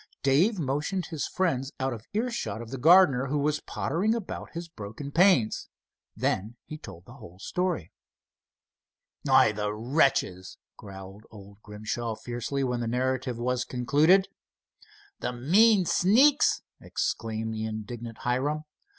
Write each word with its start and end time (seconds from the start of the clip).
Dave 0.23 0.57
motioned 0.57 1.05
his 1.05 1.27
friends 1.27 1.71
out 1.79 1.93
of 1.93 2.07
earshot 2.11 2.59
of 2.59 2.71
the 2.71 2.79
gardener, 2.79 3.27
who 3.27 3.37
was 3.37 3.59
pottering 3.59 4.15
about 4.15 4.49
his 4.53 4.67
broken 4.67 5.11
panes. 5.11 5.69
Then 6.15 6.55
he 6.65 6.79
told 6.79 7.05
the 7.05 7.13
whole 7.13 7.37
story. 7.37 7.91
"Why, 9.25 9.51
the 9.51 9.71
wretches!" 9.71 10.57
growled 10.75 11.27
old 11.29 11.61
Grimshaw, 11.61 12.15
fiercely, 12.15 12.63
when 12.63 12.79
the 12.79 12.87
narrative 12.87 13.37
was 13.37 13.63
concluded. 13.63 14.27
"The 15.19 15.33
mean 15.33 15.85
sneaks!" 15.85 16.63
exclaimed 16.79 17.53
the 17.53 17.65
indignant 17.65 18.17
Hiram. 18.23 18.63